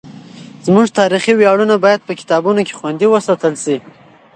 [0.65, 3.77] زموږ تاریخي ویاړونه باید په کتابونو کې خوندي وساتل سي.